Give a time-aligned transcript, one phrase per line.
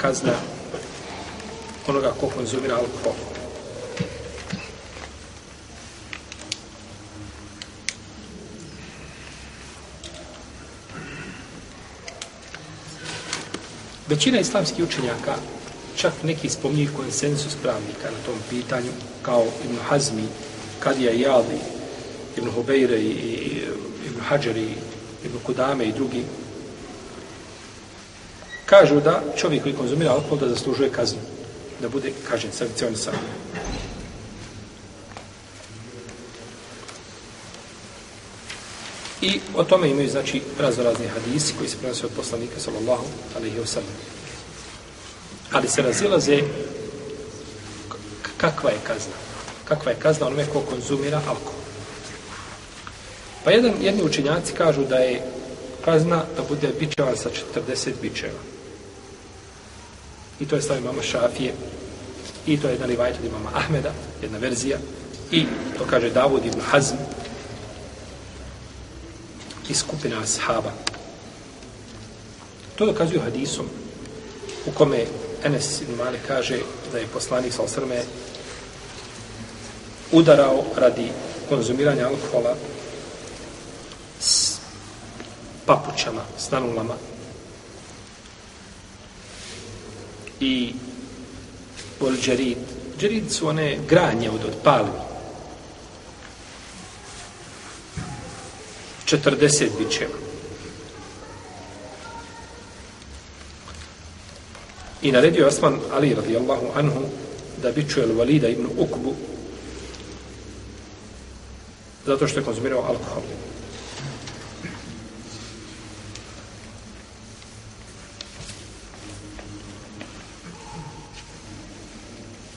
[0.00, 0.32] kazna
[1.88, 3.14] onoga ko konzumira alkohol.
[14.08, 15.34] Većina islamskih učenjaka,
[15.96, 18.90] čak neki spominju konsensus pravnika na tom pitanju,
[19.22, 20.24] kao Ibn Hazmi,
[20.80, 21.58] Kadija Jali,
[22.36, 23.10] Ibn Hubeire i,
[24.06, 24.74] Ibn Ibn i
[25.24, 26.24] Ibn Kudame i drugi,
[28.70, 31.18] kažu da čovjek koji konzumira alkohol da zaslužuje kaznu,
[31.80, 33.14] da bude kažen, sankcionisan.
[39.22, 43.04] I o tome imaju, znači, razorazni hadisi koji se prenose od poslanika, sallallahu
[43.36, 43.96] alaihi wa sallam.
[45.52, 46.38] Ali se razilaze
[48.36, 49.18] kakva je kazna.
[49.64, 51.60] Kakva je kazna onome ko konzumira alkohol.
[53.44, 55.22] Pa jedan, jedni učinjaci kažu da je
[55.84, 57.30] kazna da bude bičevan sa
[57.66, 58.59] 40 bičeva.
[60.40, 61.54] I to je stav imama Šafije.
[62.46, 63.92] I to je jedan rivajt od imama Ahmeda,
[64.22, 64.78] jedna verzija.
[65.30, 65.46] I
[65.78, 66.96] to kaže Davud ibn Hazm,
[69.70, 70.72] i skupina ashaba.
[72.76, 73.66] To dokazuju hadisom
[74.66, 75.04] u kome
[75.44, 76.58] Enes ibn Malik kaže
[76.92, 78.02] da je poslanik sa osrme
[80.12, 81.12] udarao radi
[81.48, 82.56] konzumiranja alkohola
[84.20, 84.58] s
[85.66, 86.94] papućama, s nanulama
[90.40, 90.72] i
[92.00, 92.58] bol džerid.
[92.98, 95.00] Džerid su one granje od, od palmi.
[99.06, 100.14] 40 bićeva.
[105.02, 107.00] I naredio Osman Ali radijallahu anhu
[107.62, 109.14] da bićuje Valida ibn Ukbu
[112.06, 113.22] zato što je konzumirao alkohol.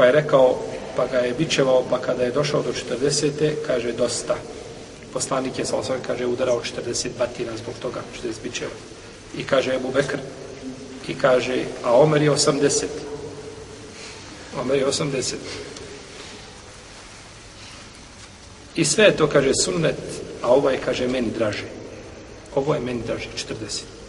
[0.00, 0.58] Pa je rekao,
[0.96, 3.52] pa ga je bičevao, pa kada je došao do 40.
[3.66, 4.34] kaže dosta
[5.12, 5.76] poslanik je sa
[6.06, 8.70] kaže udarao 40 batina zbog toga 40 bičeva.
[9.36, 10.18] i kaže Ebu Bekr
[11.08, 12.84] i kaže a Omer je 80
[14.60, 15.34] Omer je 80
[18.76, 20.00] i sve to kaže sunnet
[20.42, 21.68] a ovaj kaže meni draže
[22.54, 23.99] ovo je meni draže 40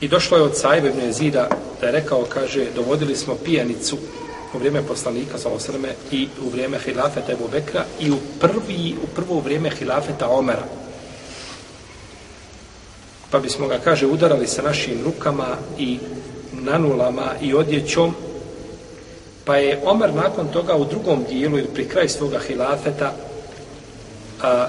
[0.00, 1.48] I došlo je od Sajbe ibn Jezida
[1.80, 3.98] da je rekao, kaže, dovodili smo pijanicu
[4.54, 9.06] u vrijeme poslanika sa osrme i u vrijeme hilafeta Ebu Bekra i u, prvi, u
[9.14, 10.64] prvo vrijeme hilafeta Omera.
[13.30, 15.98] Pa bismo ga, kaže, udarali sa našim rukama i
[16.52, 18.14] nanulama i odjećom,
[19.44, 23.12] pa je Omer nakon toga u drugom dijelu ili pri kraju svoga hilafeta
[24.42, 24.66] a,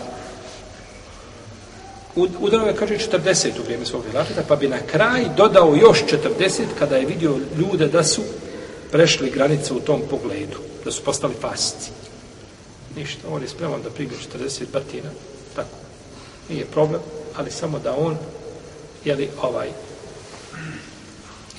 [2.15, 6.63] udarao je, kaže, 40 u vrijeme svog hilafeta, pa bi na kraj dodao još 40
[6.79, 8.21] kada je vidio ljude da su
[8.91, 11.91] prešli granicu u tom pogledu, da su postali fasci.
[12.95, 15.09] Ništa, on je spreman da primi 40 batina,
[15.55, 15.77] tako.
[16.49, 17.01] Nije problem,
[17.35, 18.17] ali samo da on,
[19.05, 19.67] jeli, ovaj,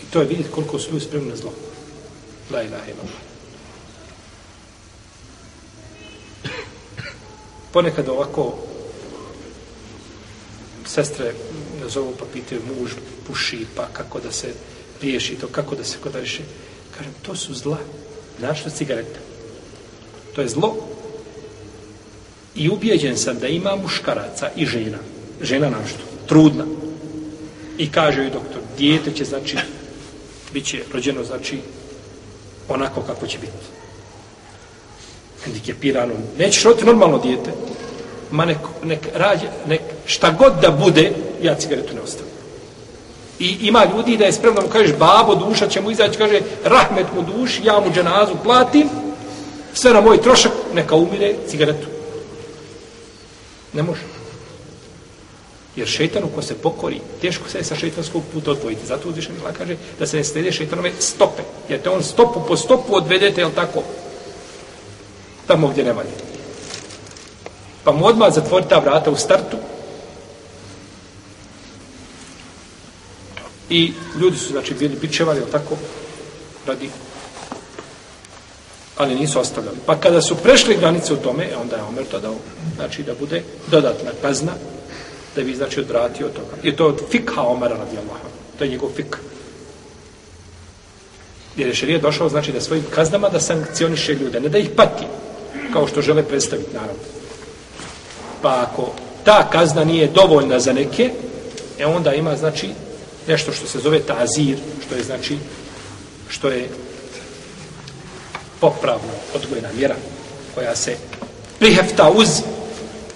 [0.03, 1.53] i to je vidjeti koliko su ljudi spremni na zlo.
[2.50, 3.03] La ilaha ila
[7.72, 8.55] Ponekad ovako
[10.87, 11.35] sestre
[11.83, 12.91] nazovu pa pitaju muž
[13.27, 14.55] puši pa kako da se
[15.03, 16.43] riješi to, kako da se kod riješi.
[16.97, 17.79] Kažem, to su zla.
[18.39, 19.21] Znaš što cigareta?
[20.35, 20.77] To je zlo.
[22.55, 24.99] I ubijeđen sam da ima muškaraca i žena.
[25.43, 25.99] Žena našto?
[26.27, 26.65] Trudna.
[27.79, 29.57] I kaže joj doktor, dijete će, znači,
[30.53, 31.59] bit će rođeno, znači,
[32.69, 33.53] onako kako će biti.
[35.45, 36.15] Hendikepirano.
[36.39, 37.53] Nećeš roditi normalno dijete.
[38.31, 41.12] Ma nek, nek rađe, nek šta god da bude,
[41.43, 42.33] ja cigaretu ne ostavim.
[43.39, 47.06] I ima ljudi da je spremno mu kažeš babo, duša će mu izaći, kaže rahmet
[47.15, 48.89] mu duši, ja mu dženazu platim,
[49.75, 51.87] sve na moj trošak, neka umire cigaretu.
[53.72, 54.00] Ne može.
[55.77, 58.86] Jer šeitanu ko se pokori, teško se je sa šeitanskog puta odvojiti.
[58.86, 61.42] Zato uzvišen Mila kaže da se ne slede šeitanove stope.
[61.69, 63.83] Jer te on stopu po stopu odvedete, jel tako?
[65.47, 66.10] Tamo gdje ne valje.
[67.84, 69.57] Pa mu odmah zatvori ta vrata u startu,
[73.71, 75.77] I ljudi su, znači, bili bičevali, tako,
[76.66, 76.91] radi,
[78.97, 79.77] ali nisu ostavljali.
[79.86, 82.34] Pa kada su prešli granice u tome, e, onda je Omer to dao,
[82.77, 84.53] znači, da bude dodatna kazna,
[85.36, 86.57] da bi, znači, odvratio toga.
[86.63, 88.21] I to je od fikha Omera, radi Allah.
[88.59, 89.16] To je njegov fik.
[91.57, 95.04] Jer je šerije došao, znači, da svojim kaznama da sankcioniše ljude, ne da ih pati,
[95.72, 97.03] kao što žele predstaviti, naravno.
[98.42, 98.92] Pa ako
[99.24, 101.10] ta kazna nije dovoljna za neke,
[101.78, 102.71] e onda ima, znači,
[103.28, 105.39] nešto što se zove tazir, što je, znači,
[106.28, 106.69] što je
[108.61, 109.97] popravna odgojna mjera
[110.55, 110.97] koja se
[111.59, 112.28] prihefta uz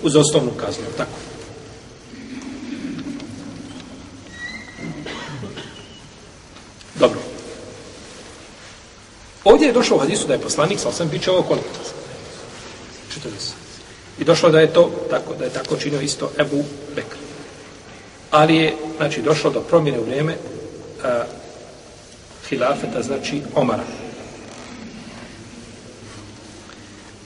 [0.03, 1.11] uz osnovnu kaznu, tako.
[6.95, 7.19] Dobro.
[9.45, 11.69] Ovdje je došlo u hadisu da je poslanik, sal sam biće ovo koliko?
[13.17, 13.29] 40.
[14.19, 16.65] I došlo da je to tako, da je tako činio isto Ebu
[16.97, 17.20] Bekr.
[18.31, 20.35] Ali je, znači, došlo do promjene u vrijeme
[21.05, 21.25] a,
[22.49, 23.85] hilafeta, znači Omara.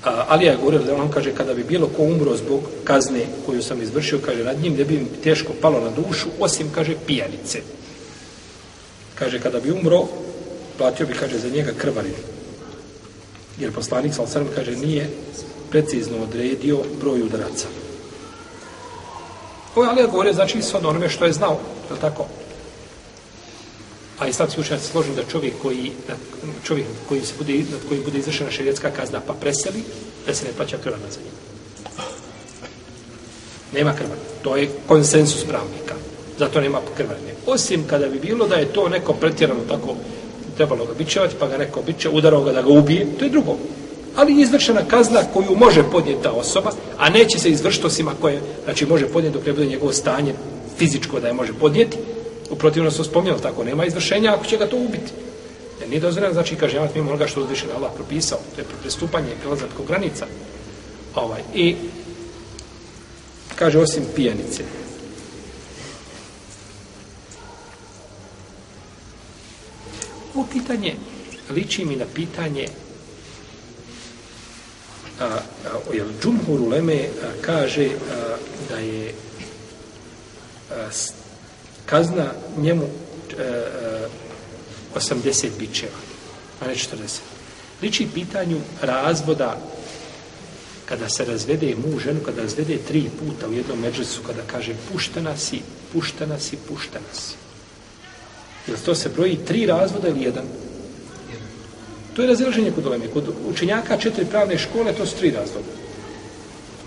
[0.04, 3.62] A, Alija je govorio da on kaže kada bi bilo ko umro zbog kazne koju
[3.62, 7.60] sam izvršio, kaže nad njim ne bi mi teško palo na dušu, osim, kaže, pijanice.
[9.14, 10.06] Kaže, kada bi umro,
[10.78, 12.14] platio bi, kaže, za njega krvarinu.
[13.60, 15.10] Jer poslanik, sal kaže, nije
[15.70, 17.83] precizno odredio broj udaraca.
[19.74, 21.58] Ovo je Alija govorio, znači, s onome što je znao,
[21.90, 22.26] je tako?
[24.18, 25.92] A islamski učenjaci složu da čovjek koji,
[26.64, 29.82] čovjek koji se bude, nad koji bude izvršena šerijetska kazna pa preseli,
[30.26, 31.32] da se ne plaća krvana za njim.
[33.72, 34.18] Nema krvan.
[34.42, 35.94] To je konsensus pravnika.
[36.38, 37.34] Zato nema krvanje.
[37.46, 39.96] Osim kada bi bilo da je to neko pretjerano tako
[40.56, 43.56] trebalo ga bićevati, pa ga neko biće, udarao ga da ga ubije, to je drugo.
[44.16, 48.40] Ali izvršena kazna koju može podnijeti ta osoba, a neće se izvršiti osim ako je,
[48.64, 50.34] znači može podnijeti dok ne bude njegovo stanje
[50.78, 51.98] fizičko da je može podnijeti,
[52.50, 55.12] U protivno su spomnjali tako, nema izvršenja ako će ga to ubiti.
[55.80, 59.32] Jer nije dozvoljeno, znači, kaže, javat mimo onoga što uzvišen Allah propisao, to je prestupanje
[59.32, 60.26] i prelazak ko granica.
[61.14, 61.76] Ovaj, I,
[63.54, 64.64] kaže, osim pijanice.
[70.34, 70.94] Ovo pitanje
[71.50, 72.68] liči mi na pitanje
[75.20, 75.40] a, a,
[75.94, 78.36] jel, Džumhur Uleme a, kaže a,
[78.68, 79.14] da je
[80.70, 80.88] a,
[81.86, 83.42] kazna njemu a,
[84.94, 85.98] a, 80 bičeva,
[86.60, 87.18] a ne 40.
[87.82, 89.58] Liči pitanju razvoda
[90.84, 95.36] kada se razvede muž ženu, kada razvede tri puta u jednom međusu, kada kaže puštena
[95.36, 95.60] si,
[95.92, 97.34] puštena si, puštena si.
[98.66, 100.44] Jel to se broji tri razvoda ili jedan?
[102.14, 103.06] To je razilaženje kod uleme.
[103.12, 105.68] Kod učenjaka četiri pravne škole, to su tri razvoda.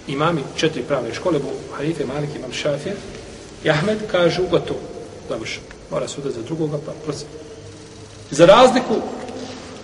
[0.08, 1.48] Imami četiri pravne škole, bu
[1.78, 2.94] Harife, Malik, Imam Šafir,
[3.64, 4.80] I Ahmed kažu gotovo.
[5.30, 5.50] Dobro,
[5.92, 7.28] Mora suda za drugoga, pa prosim.
[8.32, 8.96] Za razliku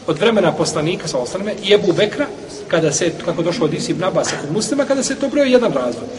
[0.08, 2.28] od vremena poslanika sa osnovime i Ebu Bekra,
[2.68, 6.10] kada se, kako došlo od Isi Brabasa kod muslima, kada se to broje jedan razvod.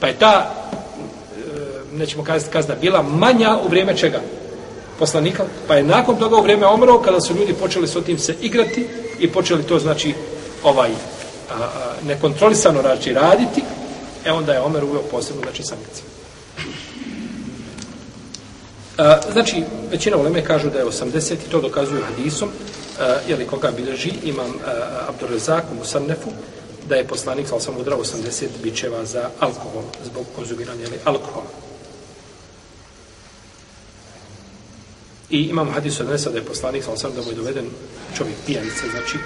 [0.00, 4.20] Pa je ta, e, nećemo kazati kazna, bila manja u vrijeme čega?
[4.98, 5.44] Poslanika.
[5.68, 8.86] Pa je nakon toga u vrijeme omro, kada su ljudi počeli s tim se igrati
[9.18, 10.14] i počeli to, znači,
[10.64, 11.68] ovaj, a, a,
[12.06, 13.62] nekontrolisano znači, raditi,
[14.24, 16.04] e onda je Omer uveo posebno, znači, sankciju.
[18.98, 22.48] A, znači, većina uleme kažu da je 80 i to dokazuju hadisom,
[23.00, 24.54] a, jeli koga bilježi, imam
[25.08, 26.30] Abdurrezak u Musannefu,
[26.88, 31.65] da je poslanik, ali sam udrao 80 bičeva za alkohol, zbog konzumiranja alkohola.
[35.30, 37.66] I imamo hadis od Nesa da je poslanik, ali sam da mu je doveden
[38.16, 39.18] čovjek pijanice, znači,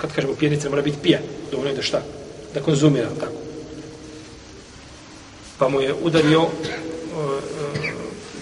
[0.00, 2.02] kad kažemo pijanice, mora biti pijan, dovoljno je da šta?
[2.54, 3.32] Da konzumira, tako.
[5.58, 6.48] Pa mu je udario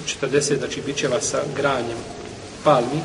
[0.07, 1.99] 40 znači bićeva sa granjem
[2.65, 3.01] palmi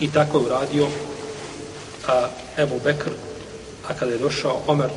[0.00, 0.86] i tako je uradio
[2.08, 2.28] a,
[2.58, 3.10] Ebu Bekr
[3.88, 4.90] a kada je došao Omer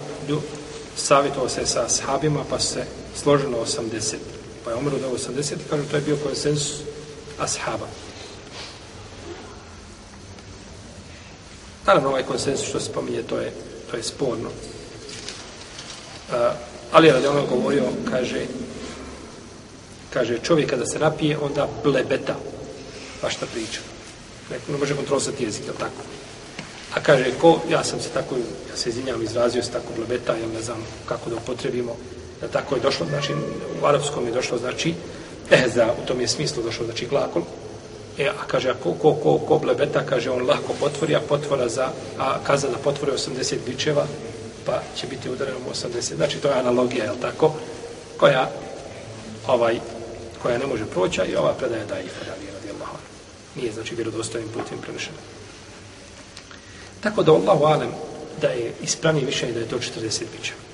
[0.95, 2.83] savjetovao se sa sahabima pa se
[3.15, 4.15] složeno 80
[4.69, 6.81] pa je umro udao 80 i kažu to je bio konsensus
[7.39, 7.87] ashaba.
[11.85, 13.53] Naravno ovaj konsensus što se spominje to je,
[13.91, 14.49] to je sporno.
[14.49, 16.35] Uh,
[16.91, 18.45] ali je radi ono govorio kaže
[20.13, 22.35] kaže čovjek kada se napije onda blebeta.
[23.21, 23.79] Pa šta priča.
[24.51, 26.03] Neko ne može kontrolisati jezik je tako?
[26.93, 28.35] A kaže ko ja sam se tako
[28.69, 31.95] ja se izvinjam izrazio se tako blebeta ja ne znam kako da upotrebimo
[32.41, 33.33] da tako je došlo znači
[33.81, 34.93] u arapskom je došlo znači
[35.51, 37.43] ehza u tom je smislu došlo znači glakol
[38.19, 41.69] E, a kaže, a ko, ko, ko, ko blebeta, kaže, on lako potvori, a potvora
[41.69, 41.87] za,
[42.19, 44.03] a kaza da potvori 80 bičeva,
[44.65, 46.15] pa će biti udareno 80.
[46.15, 47.55] Znači, to je analogija, je tako?
[48.17, 48.51] Koja,
[49.47, 49.79] ovaj,
[50.41, 53.07] koja ne može proći, i ova predaja daje i fadali radijallahu Allah.
[53.55, 55.17] Nije znači vjerodostojnim putem prenešena.
[56.99, 57.91] Tako da Allahu alem
[58.41, 60.68] da je ispravnije više da je to 40 bičeva.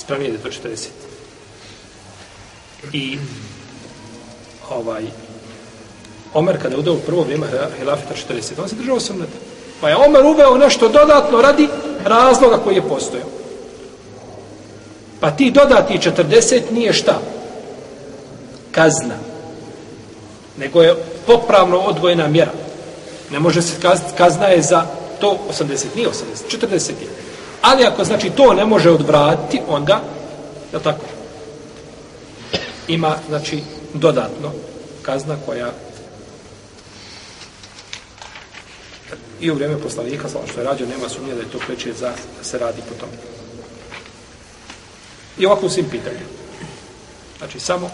[0.00, 0.86] Ispravnije da je to 40.
[2.92, 3.18] I
[4.70, 5.02] ovaj
[6.34, 7.46] Omer kada je udao u prvo vrijeme
[7.78, 9.26] hilafeta 40, on se držao sam
[9.80, 11.68] Pa je Omer uveo nešto dodatno radi
[12.04, 13.26] razloga koji je postojao.
[15.20, 17.20] Pa ti dodati 40 nije šta?
[18.72, 19.18] Kazna.
[20.56, 20.94] Nego je
[21.26, 22.52] popravno odvojena mjera.
[23.30, 24.86] Ne može se kazna, kazna je za
[25.20, 27.29] to 80, nije 80, 40 je.
[27.62, 30.00] Ali ako znači to ne može odvratiti, onda,
[30.72, 31.04] je tako?
[32.88, 33.62] Ima, znači,
[33.94, 34.52] dodatno
[35.02, 35.72] kazna koja
[39.40, 42.12] i u vrijeme poslanika, samo što je rađo, nema sumnje da je to preče za
[42.38, 43.08] da se radi po tom.
[45.38, 46.30] I ovako u svim pitanjima.
[47.38, 47.90] Znači, samo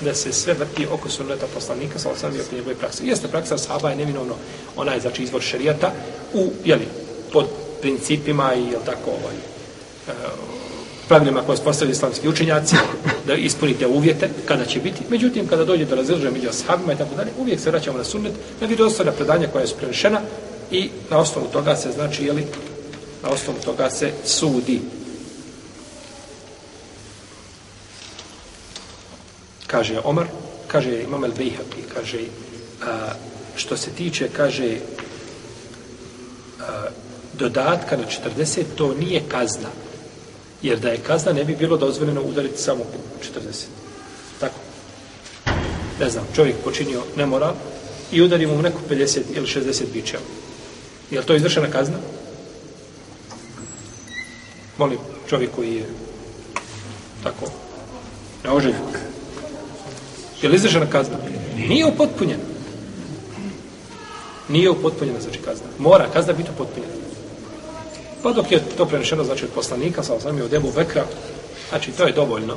[0.00, 3.06] da se sve vrti oko sunneta poslanika, sa osam i oko njegove prakse.
[3.06, 4.34] Jeste praksa sahaba je neminovno,
[4.76, 5.92] ona je znači izvor šerijata
[6.34, 6.88] u, jeli,
[7.32, 7.46] pod
[7.86, 9.36] principima i, jel tako, ovaj,
[10.08, 10.12] e,
[11.08, 12.76] pravilima koje postavili islamski učenjaci,
[13.26, 15.02] da ispunite uvjete kada će biti.
[15.10, 18.32] Međutim, kada dođe do razređenja među ashabima i tako dalje, uvijek se vraćamo na sunnet,
[18.60, 20.20] na vjerodostojna predanja koja su prenešena
[20.70, 22.46] i na osnovu toga se, znači, jeli,
[23.22, 24.80] na osnovu toga se sudi.
[29.66, 30.26] Kaže Omar,
[30.66, 32.18] kaže Imam El Bejhapi, kaže,
[32.86, 33.12] a,
[33.56, 34.76] što se tiče, kaže,
[36.60, 36.86] a,
[37.38, 38.04] dodatka na
[38.36, 39.68] 40, to nije kazna.
[40.62, 42.84] Jer da je kazna, ne bi bilo dozvoljeno udariti samo
[43.20, 43.64] 40.
[44.40, 44.54] Tako.
[46.00, 47.54] Ne znam, čovjek počinio nemoral
[48.12, 50.22] i udari mu neko 50 ili 60 bićeva.
[51.10, 51.96] Je li to izvršena kazna?
[54.78, 55.88] Molim, čovjek koji je
[57.22, 57.46] tako
[58.44, 58.80] neoželjen.
[60.42, 61.16] Je li izvršena kazna?
[61.56, 62.42] Nije upotpunjena.
[64.48, 65.66] Nije upotpunjena, znači kazna.
[65.78, 67.05] Mora kazna biti upotpunjena.
[68.22, 71.04] Pa dok je to prenešeno, znači od poslanika, sa osam od Ebu Bekra,
[71.68, 72.56] znači to je dovoljno.